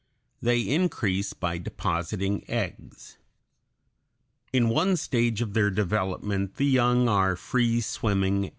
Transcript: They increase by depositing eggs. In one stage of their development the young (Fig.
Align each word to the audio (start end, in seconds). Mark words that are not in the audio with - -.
They 0.41 0.61
increase 0.61 1.33
by 1.33 1.59
depositing 1.59 2.43
eggs. 2.49 3.19
In 4.51 4.67
one 4.69 4.97
stage 4.97 5.43
of 5.43 5.53
their 5.53 5.69
development 5.69 6.55
the 6.55 6.65
young 6.65 7.05
(Fig. 7.37 8.49